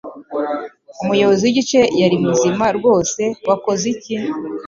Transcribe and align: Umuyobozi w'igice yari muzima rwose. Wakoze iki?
Umuyobozi 1.03 1.41
w'igice 1.43 1.79
yari 2.01 2.15
muzima 2.25 2.65
rwose. 2.77 3.21
Wakoze 3.47 3.83
iki? 3.93 4.15